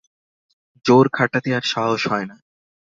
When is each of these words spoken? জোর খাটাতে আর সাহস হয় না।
জোর 0.85 1.05
খাটাতে 1.13 1.49
আর 1.55 1.63
সাহস 1.63 2.01
হয় 2.07 2.25
না। 2.25 2.35